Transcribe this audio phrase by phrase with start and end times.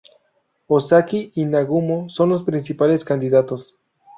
[0.67, 3.75] Ozaki y Nagumo son los principales candidatos.